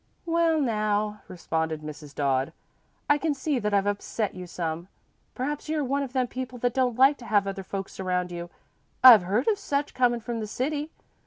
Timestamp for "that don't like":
6.57-7.17